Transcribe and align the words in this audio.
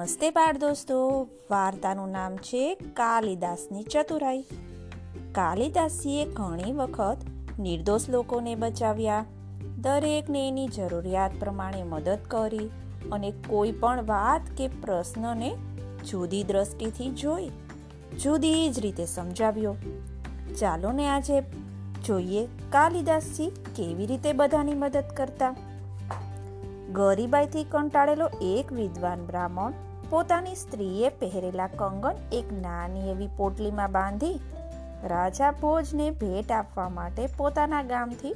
નમસ્તે 0.00 0.30
બાળ 0.30 0.56
દોસ્તો. 0.56 1.28
વાર્તાનું 1.50 2.08
નામ 2.08 2.36
છે 2.36 2.74
કાલિદાસની 2.74 3.82
ચતુરાઈ. 3.82 4.42
કાલિદાસીએ 5.32 6.24
ઘણી 6.24 6.72
વખત 6.72 7.16
નિર્દોષ 7.58 8.08
લોકોને 8.08 8.54
બચાવ્યા. 8.54 9.24
દરેકને 9.78 10.48
એની 10.48 10.68
જરૂરિયાત 10.68 11.30
પ્રમાણે 11.40 11.82
મદદ 11.82 12.18
કરી 12.28 12.70
અને 13.12 13.30
કોઈ 13.30 13.72
પણ 13.72 14.06
વાત 14.06 14.40
કે 14.56 14.68
પ્રશ્નને 14.68 15.56
જુદી 16.10 16.44
દ્રષ્ટિથી 16.44 17.10
જોઈ, 17.10 17.50
જુદી 18.22 18.70
જ 18.70 18.78
રીતે 18.78 19.04
સમજાવ્યો. 19.04 19.76
ચાલો 20.60 20.92
ને 20.92 21.08
આજે 21.08 21.42
જોઈએ 22.04 22.46
કાલિદાસજી 22.46 23.50
કેવી 23.50 24.06
રીતે 24.06 24.32
બધાની 24.32 24.74
મદદ 24.74 25.04
કરતા. 25.16 25.54
ગરીબાઈથી 26.92 27.64
કંટાળેલો 27.64 28.30
એક 28.42 28.72
વિદ્વાન 28.72 29.26
બ્રાહ્મણ 29.26 29.72
પોતાની 30.10 30.54
સ્ત્રીએ 30.54 31.08
પહેરેલા 31.08 31.66
કંગન 31.66 32.16
એક 32.32 32.52
નાની 32.52 33.10
એવી 33.10 33.28
પોટલીમાં 33.36 33.92
બાંધી 33.92 34.40
રાજા 35.04 35.50
ભોજને 35.50 36.10
ભેટ 36.10 36.50
આપવા 36.52 36.88
માટે 36.88 37.26
પોતાના 37.36 37.82
ગામથી 37.82 38.32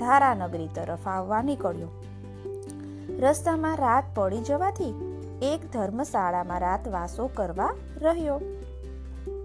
ધારાનગરી 0.00 0.68
તરફ 0.74 1.08
આવવા 1.08 1.42
નીકળ્યો. 1.42 1.88
રસ્તામાં 3.20 3.78
રાત 3.78 4.04
પડી 4.14 4.40
જવાથી 4.40 4.90
એક 5.42 5.72
ધર્મશાળામાં 5.72 6.60
રાત 6.60 6.88
વાસો 6.88 7.30
કરવા 7.34 7.70
રહ્યો. 8.00 8.40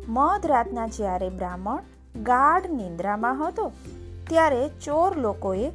મધરાતના 0.07 0.87
જ્યારે 0.87 1.29
બ્રાહ્મણ 1.29 2.23
ગાઢ 2.23 2.69
નિંદ્રામાં 2.71 3.47
હતો, 3.47 3.71
ત્યારે 4.29 4.69
ચોર 4.69 5.17
લોકોએ 5.17 5.71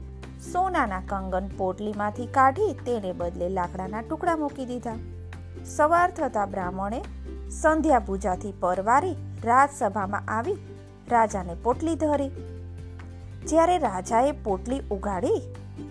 સોનાના 0.53 1.03
કંગન 1.09 1.51
પોટલીમાંથી 1.57 2.27
કાઢી 2.27 2.73
તેને 2.73 3.13
બદલે 3.13 3.49
લાકડાના 3.49 4.01
ટુકડા 4.01 4.37
મૂકી 4.37 4.65
દીધા. 4.65 5.14
સવાર 5.65 6.11
થતા 6.11 6.47
બ્રાહ્મણે 6.47 7.03
સંધ્યા 7.51 7.99
પૂજાથી 7.99 8.55
પરવારી 8.61 9.17
રાજસભામાં 9.45 10.23
આવી 10.29 10.57
રાજાને 11.11 11.55
પોટલી 11.63 11.95
ધરી. 11.95 12.31
જ્યારે 13.47 13.79
રાજાએ 13.79 14.33
પોટલી 14.33 14.81
ઉગાડી, 14.91 15.41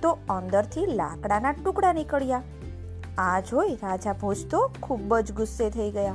તો 0.01 0.17
અંદરથી 0.29 0.85
લાકડાના 0.85 1.51
ટુકડા 1.51 1.93
નીકળ્યા. 1.93 2.43
આ 3.17 3.39
જોઈ 3.39 3.75
રાજા 3.75 4.13
ભોજ 4.13 4.47
તો 4.49 4.71
ખૂબ 4.83 5.17
જ 5.17 5.31
ગુસ્સે 5.31 5.69
થઈ 5.69 5.91
ગયા 5.91 6.13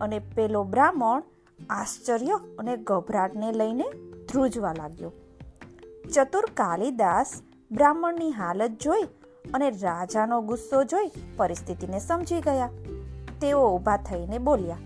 અને 0.00 0.18
પેલો 0.18 0.64
બ્રાહ્મણ 0.64 1.22
આશ્ચર્ય 1.70 2.40
અને 2.58 2.76
ગભરાટને 2.76 3.52
લઈને 3.52 3.84
ધ્રુજવા 4.32 4.72
લાગ્યો. 4.72 5.12
ચતુર 6.14 6.46
કાલિદાસ 6.54 7.42
બ્રાહ્મણની 7.72 8.32
હાલત 8.32 8.70
જોઈ 8.70 9.02
અને 9.54 9.70
રાજાનો 9.70 10.40
ગુસ્સો 10.40 10.84
જોઈ 10.84 11.10
પરિસ્થિતિને 11.36 11.98
સમજી 11.98 12.40
ગયા. 12.40 12.70
તેઓ 13.40 13.68
ઊભા 13.68 13.96
થઈને 13.96 14.38
બોલ્યા, 14.38 14.76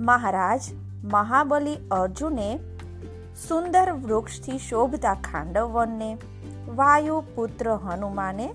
મહારાજ, 0.00 0.60
મહાબલી 1.04 1.76
અર્જુને 1.90 2.58
સુંદર 3.48 3.92
વૃક્ષથી 3.92 4.58
શોભતા 4.58 5.14
ખાંડવવનને 5.14 6.18
વાયુ 6.74 7.22
પુત્ર 7.34 7.70
હનુમાને, 7.72 8.54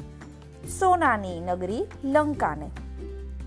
સોનાની 0.80 1.40
નગરી 1.40 1.86
લંકાને 2.04 2.70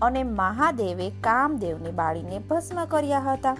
અને 0.01 0.23
મહાદેવે 0.23 1.09
કામદેવની 1.09 1.91
બાળીને 1.91 2.39
ભસ્મ 2.39 2.85
કર્યા 2.85 3.19
હતા. 3.19 3.57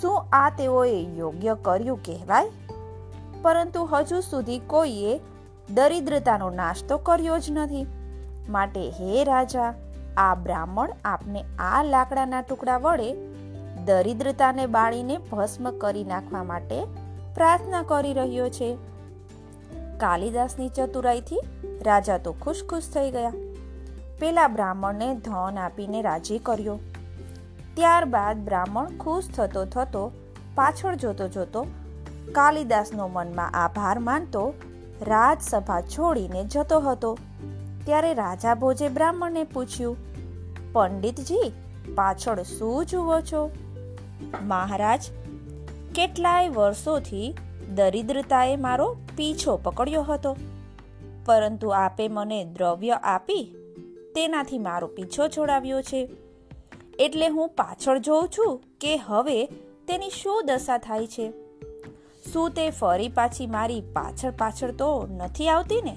શું 0.00 0.24
આ 0.32 0.50
તેઓએ 0.50 1.06
યોગ્ય 1.16 1.56
કર્યું 1.62 2.02
કહેવાય? 2.02 2.50
પરંતુ 3.42 3.84
હજુ 3.84 4.20
સુધી 4.20 4.58
કોઈએ 4.58 5.20
દરિદ્રતાનો 5.74 6.50
નાશ 6.50 6.84
તો 6.88 6.98
કર્યો 6.98 7.38
જ 7.38 7.46
નથી. 7.50 7.86
માટે 8.48 8.90
હે 8.90 9.24
રાજા, 9.24 9.74
આ 10.16 10.34
બ્રાહ્મણ 10.34 10.88
આપને 11.04 11.44
આ 11.58 11.82
લાકડાના 11.82 12.40
ટુકડા 12.40 12.76
વડે 12.76 13.14
દરિદ્રતાને 13.84 14.66
બાળીને 14.66 15.18
ભસ્મ 15.32 15.70
કરી 15.78 16.04
નાખવા 16.04 16.42
માટે 16.42 16.84
પ્રાર્થના 17.34 17.82
કરી 17.82 18.12
રહ્યો 18.12 18.48
છે. 18.48 18.78
કાલિદાસની 19.98 20.68
ચતુરાઈથી 20.68 21.40
રાજા 21.82 22.18
તો 22.18 22.32
ખુશ 22.32 22.64
ખુશ 22.68 22.84
થઈ 22.94 23.10
ગયા. 23.10 23.32
પેલા 24.18 24.48
બ્રાહ્મણને 24.48 25.14
ધન 25.14 25.58
આપીને 25.58 26.02
રાજી 26.02 26.38
કર્યો. 26.38 26.78
ત્યારબાદ 27.74 28.36
બ્રાહ્મણ 28.36 28.86
ખુશ 29.00 29.28
થતો 29.28 29.64
થતો 29.64 30.12
પાછળ 30.54 30.94
જોતો 30.94 31.28
જોતો 31.28 31.62
કાલિદાસનો 32.32 33.08
મનમાં 33.08 33.50
આભાર 33.50 33.98
માનતો 33.98 34.54
રાજસભા 35.02 35.80
છોડીને 35.80 36.44
જતો 36.44 36.80
હતો. 36.80 37.18
ત્યારે 37.84 38.14
રાજા 38.14 38.54
ભોજે 38.54 38.88
બ્રાહ્મણને 38.88 39.44
પૂછ્યું, 39.44 39.96
પંડિતજી, 40.72 41.52
પાછળ 41.94 42.42
શું 42.42 42.86
જુઓ 42.86 43.20
છો? 43.20 43.50
મહારાજ, 44.42 45.02
કેટલાય 45.94 46.48
વર્ષોથી 46.48 47.36
દરિદ્રતાએ 47.74 48.56
મારો 48.56 48.96
પીછો 49.16 49.56
પકડ્યો 49.56 50.02
હતો. 50.02 50.36
પરંતુ 51.24 51.68
આપે 51.68 52.08
મને 52.08 52.44
દ્રવ્ય 52.44 52.90
આપી 52.90 53.54
તેનાથી 54.14 54.58
મારો 54.58 54.86
પીછો 54.86 55.28
છોડાવ્યો 55.28 55.82
છે. 55.82 56.10
એટલે 56.98 57.28
હું 57.28 57.48
પાછળ 57.48 57.98
જોઉં 57.98 58.28
છું 58.38 58.60
કે 58.80 58.96
હવે 58.96 59.46
તેની 59.88 60.10
શું 60.10 60.42
દશા 60.46 60.78
થાય 60.78 61.06
છે? 61.06 61.32
શું 62.32 62.50
તે 62.50 62.70
ફરી 62.70 63.08
પાછી 63.08 63.46
મારી 63.46 63.80
પાછળ 63.80 64.30
પાછળ 64.30 64.70
તો 64.70 65.08
નથી 65.10 65.48
આવતી 65.48 65.82
ને? 65.82 65.96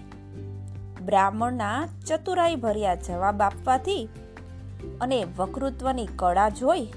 બ્રાહ્મણના 1.05 1.87
ચતુરાઈ 2.07 2.55
ભર્યા 2.55 2.95
જવાબ 2.95 3.41
આપવાથી 3.41 4.09
અને 5.01 5.25
વકૃત્વની 5.37 6.07
કળા 6.15 6.49
જોઈ 6.49 6.87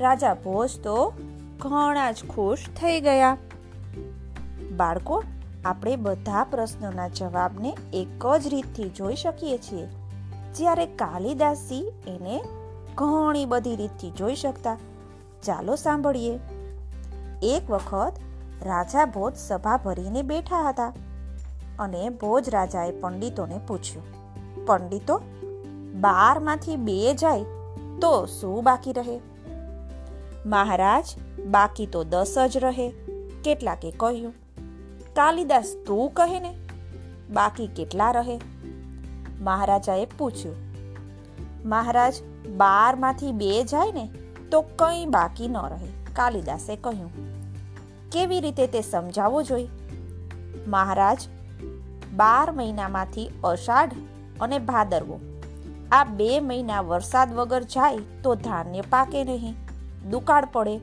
રાજા 0.00 0.34
ભોજ 0.34 0.80
તો 0.82 1.12
ઘણા 1.58 2.12
જ 2.12 2.24
ખુશ 2.28 2.58
થઈ 2.80 3.00
ગયા. 3.00 3.36
બાળકો, 4.76 5.24
આપણે 5.64 5.96
બધા 5.96 6.44
પ્રશ્નોના 6.44 7.08
જવાબને 7.08 7.76
એક 7.92 8.36
જ 8.36 8.46
રીતથી 8.46 8.90
જોઈ 8.90 9.14
શકીએ 9.14 9.58
છીએ. 9.58 9.86
જ્યારે 10.54 10.86
કાલિદાસી 10.86 11.92
એને 12.06 12.44
ઘણી 12.94 13.44
બધી 13.44 13.76
રીતથી 13.76 14.10
જોઈ 14.10 14.34
શકતા. 14.34 14.78
ચાલો 15.42 15.74
સાંભળીએ. 15.74 16.38
એક 17.42 17.70
વખત 17.70 18.12
રાજા 18.62 19.04
ભોજ 19.04 19.36
સભા 19.36 19.76
ભરીને 19.76 20.22
બેઠા 20.22 20.68
હતા 20.68 20.92
અને 21.78 22.08
ભોજ 22.08 22.48
રાજાએ 22.48 22.90
પંડિતોને 22.90 23.60
પૂછ્યું, 23.68 24.04
પંડિતો, 24.66 25.20
બારમાંથી 26.00 26.76
બે 26.76 27.14
જાય 27.14 27.42
તો 28.00 28.26
શું 28.26 28.64
બાકી 28.64 28.92
રહે? 28.92 29.20
મહારાજ, 30.46 31.04
બાકી 31.46 31.86
તો 31.86 32.04
દસ 32.04 32.34
જ 32.50 32.56
રહે, 32.56 32.90
કેટલાકે 33.44 33.90
કહ્યું. 33.90 34.34
કાલિદાસ, 35.14 35.74
તું 35.86 36.10
કહે 36.10 36.40
ને, 36.40 36.54
બાકી 37.30 37.66
કેટલા 37.66 38.10
રહે? 38.10 38.40
મહારાજાએ 39.40 40.06
પૂછ્યું. 40.18 40.56
મહારાજ, 41.64 42.14
બારમાંથી 42.56 43.32
બે 43.32 43.64
જાય 43.64 43.92
ને 43.92 44.10
તો 44.50 44.60
કંઈ 44.60 45.06
બાકી 45.06 45.48
ન 45.48 45.56
રહે, 45.56 45.88
કાલિદાસે 46.12 46.76
કહ્યું. 46.76 47.10
કેવી 48.12 48.40
રીતે 48.40 48.66
તે 48.66 48.80
સમજાવવો 48.80 49.42
જોઈએ? 49.42 49.68
મહારાજ, 50.66 51.18
બાર 52.16 52.52
મહિનામાંથી 52.52 53.30
અષાઢ 53.44 53.92
અને 54.40 54.58
ભાદરવો. 54.58 55.20
આ 55.92 56.04
બે 56.04 56.40
મહિના 56.40 56.80
વરસાદ 56.80 57.34
વગર 57.34 57.62
જાય 57.62 57.98
તો 58.22 58.34
ધાન્ય 58.34 58.80
પાકે 58.80 59.24
નહીં, 59.24 59.54
દુકાળ 60.10 60.44
પડે. 60.52 60.80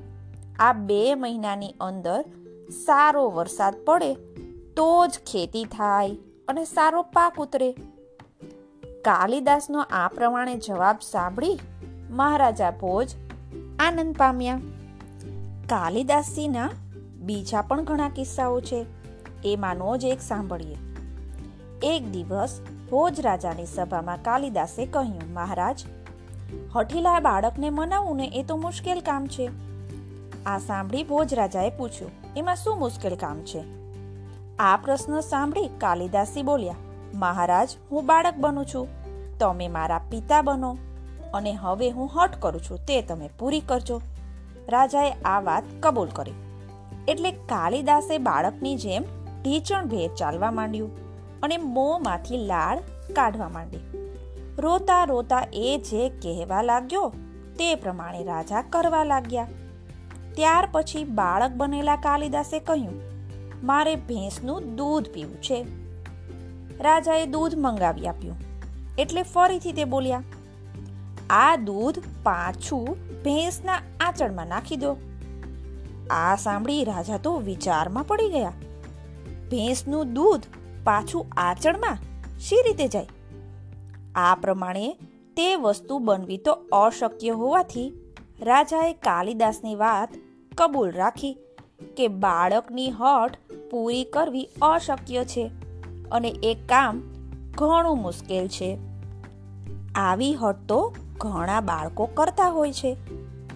આ 0.59 0.73
બે 0.73 1.15
મહિનાની 1.15 1.75
અંદર 1.81 2.21
સારો 2.85 3.29
વરસાદ 3.29 3.75
પડે 3.85 4.13
તો 4.75 5.07
જ 5.07 5.19
ખેતી 5.31 5.63
થાય 5.63 6.11
અને 6.47 6.65
સારો 6.65 7.01
પાક 7.01 7.35
ઉતરે. 7.37 7.71
કાલિદાસનો 9.01 9.79
આ 9.91 10.07
પ્રમાણે 10.07 10.55
જવાબ 10.57 10.97
સાંભળી 11.11 11.59
મહારાજા 12.09 12.71
ભોજ 12.71 13.15
આનંદ 13.79 14.17
પામ્યા. 14.17 14.59
કાલિદાસજીના 15.69 16.69
બીજા 17.21 17.61
પણ 17.61 17.83
ઘણા 17.83 18.09
કિસ્સાઓ 18.09 18.61
છે. 18.61 18.85
એમાંનો 19.45 19.97
જ 19.97 20.05
એક 20.05 20.21
સાંભળીએ. 20.21 20.77
એક 21.83 22.11
દિવસ 22.11 22.61
ભોજ 22.91 23.19
રાજાની 23.19 23.65
સભામાં 23.65 24.23
કાલિદાસે 24.23 24.85
કહ્યું, 24.85 25.33
મહારાજ, 25.33 25.85
હઠીલા 26.75 27.19
બાળકને 27.19 27.69
મનાવવું 27.69 28.15
ને 28.15 28.27
એ 28.27 28.43
તો 28.43 28.57
મુશ્કેલ 28.57 28.99
કામ 28.99 29.27
છે. 29.27 29.49
આ 30.45 30.57
સાંભળી 30.57 31.03
ભોજ 31.03 31.33
રાજાએ 31.33 31.69
પૂછ્યું, 31.69 32.11
એમાં 32.37 32.55
શું 32.55 32.79
મુશ્કેલ 32.79 33.15
કામ 33.15 33.41
છે? 33.41 33.63
આ 34.59 34.77
પ્રશ્ન 34.77 35.19
સાંભળી 35.19 35.67
કાલિદાસી 35.67 36.41
બોલ્યા, 36.41 36.75
મહારાજ, 37.13 37.69
હું 37.91 38.05
બાળક 38.05 38.35
બનું 38.37 38.65
છું. 38.65 38.87
તમે 39.37 39.67
મારા 39.67 40.01
પિતા 40.09 40.41
બનો 40.41 40.77
અને 41.33 41.53
હવે 41.53 41.89
હું 41.89 42.09
હઠ 42.15 42.35
કરું 42.39 42.61
છું, 42.61 42.77
તે 42.77 43.01
તમે 43.01 43.29
પૂરી 43.39 43.59
કરજો. 43.59 44.01
રાજાએ 44.69 45.11
આ 45.11 45.39
વાત 45.39 45.63
કબૂલ 45.79 46.07
કરી. 46.07 46.31
એટલે 47.07 47.31
કાલિદાસે 47.31 48.17
બાળકની 48.17 48.75
જેમ 48.75 49.03
ઢીચણ 49.43 49.87
ભેર 49.87 50.09
ચાલવા 50.17 50.51
માંડ્યું 50.51 50.91
અને 51.41 51.57
મોંમાંથી 51.57 52.41
લાળ 52.45 52.79
કાઢવા 53.13 53.49
માંડી. 53.49 53.83
રોતા 54.57 55.03
રોતા 55.05 55.43
એ 55.53 55.77
જે 55.77 56.09
કહેવા 56.21 56.61
લાગ્યો 56.61 57.07
તે 57.57 57.69
પ્રમાણે 57.75 58.23
રાજા 58.23 58.61
કરવા 58.61 59.03
લાગ્યા. 59.03 59.47
ત્યાર 60.35 60.65
પછી 60.71 61.03
બાળક 61.03 61.51
બનેલા 61.51 61.95
કાલિદાસે 61.95 62.59
કહ્યું, 62.59 62.97
મારે 63.63 63.95
ભેંસનું 63.95 64.75
દૂધ 64.75 65.09
પીવું 65.09 65.41
છે. 65.41 65.59
રાજાએ 66.79 67.25
દૂધ 67.25 67.55
મંગાવી 67.57 68.07
આપ્યું 68.07 68.39
એટલે 68.97 69.23
ફરીથી 69.23 69.71
તે 69.71 69.85
બોલ્યા, 69.85 70.23
આ 71.29 71.55
દૂધ 71.55 71.99
પાછું 72.23 72.87
ભેંસના 73.23 73.79
આંચળમાં 73.99 74.47
નાખી 74.47 74.75
દો. 74.75 74.93
આ 76.09 76.35
સાંભળી 76.35 76.83
રાજા 76.83 77.17
તો 77.17 77.39
વિચારમાં 77.39 78.03
પડી 78.03 78.29
ગયા. 78.29 78.53
ભેંસનું 79.49 80.13
દૂધ 80.13 80.41
પાછું 80.83 81.25
આચળમાં 81.37 81.97
શી 82.39 82.55
રીતે 82.55 82.87
જાય? 82.87 83.07
આ 84.15 84.35
પ્રમાણે 84.35 84.97
તે 85.37 85.55
વસ્તુ 85.55 85.99
બનવી 85.99 86.37
તો 86.37 86.51
અશક્ય 86.71 87.29
હોવાથી 87.29 87.93
રાજાએ 88.41 88.93
કાલિદાસની 88.93 89.75
વાત 89.75 90.09
કબૂલ 90.57 90.91
રાખી 90.91 91.37
કે 91.97 92.07
બાળકની 92.07 92.91
હઠ 92.91 93.37
પૂરી 93.71 94.03
કરવી 94.03 94.49
અશક્ય 94.61 95.25
છે 95.25 95.51
અને 96.11 96.27
એ 96.27 96.53
કામ 96.53 97.01
ઘણું 97.57 97.97
મુશ્કેલ 97.97 98.47
છે. 98.47 98.77
આવી 99.95 100.33
હટ 100.33 100.55
તો 100.67 100.95
ઘણા 101.17 101.61
બાળકો 101.61 102.05
કરતા 102.05 102.49
હોય 102.49 102.73
છે. 102.73 102.97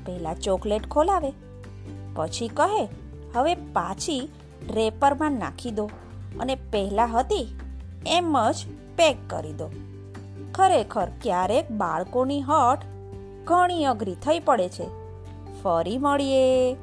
પહેલાં 0.06 0.36
ચોકલેટ 0.36 0.88
ખોલાવે 0.88 1.34
પછી 2.16 2.48
કહે, 2.48 2.90
હવે 3.36 3.56
પાછી 3.56 4.30
રેપરમાં 4.74 5.32
નાખી 5.32 5.72
દો 5.72 5.90
અને 6.40 6.56
પહેલાં 6.56 7.20
હતી 7.20 7.60
એમ 8.08 8.52
જ 8.52 8.56
પેક 8.98 9.18
કરી 9.28 9.54
દો. 9.54 9.72
ખરેખર 10.54 11.08
ક્યારેક 11.22 11.72
બાળકોની 11.72 12.42
હટ 12.42 12.80
ઘણી 13.44 13.86
અઘરી 13.86 14.16
થઈ 14.16 14.40
પડે 14.40 14.70
છે. 14.70 14.88
ફરી 15.64 15.98
મળીએ. 15.98 16.74